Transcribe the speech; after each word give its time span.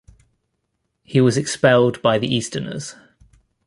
He 1.03 1.21
was 1.21 1.37
expelled 1.37 2.01
by 2.01 2.17
the 2.17 2.25
Easterners. 2.25 2.95